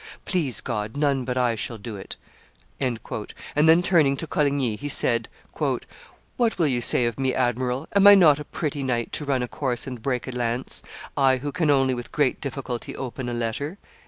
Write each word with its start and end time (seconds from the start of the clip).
Please 0.25 0.61
God, 0.61 0.97
none 0.97 1.25
but 1.25 1.37
I 1.37 1.53
shall 1.53 1.77
do 1.77 1.95
it;" 1.95 2.15
and 2.79 2.97
then 3.55 3.83
turning 3.83 4.17
to 4.17 4.25
Coligny, 4.25 4.75
he 4.75 4.89
said, 4.89 5.29
"What 5.59 5.85
will 6.57 6.65
you 6.65 6.81
say 6.81 7.05
of 7.05 7.19
me, 7.19 7.35
admiral? 7.35 7.87
Am 7.95 8.07
I 8.07 8.15
not 8.15 8.39
a 8.39 8.43
pretty 8.45 8.81
knight 8.81 9.11
to 9.11 9.25
run 9.25 9.43
a 9.43 9.47
course 9.47 9.85
and 9.85 10.01
break 10.01 10.27
a 10.27 10.31
lance, 10.31 10.81
I 11.15 11.37
who 11.37 11.51
can 11.51 11.69
only 11.69 11.93
with 11.93 12.11
great 12.11 12.41
difficulty 12.41 12.95
open 12.95 13.29
a 13.29 13.33
letter?" 13.35 13.77